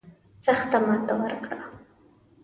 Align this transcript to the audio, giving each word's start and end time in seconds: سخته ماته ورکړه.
سخته 0.45 0.77
ماته 0.85 1.13
ورکړه. 1.19 1.57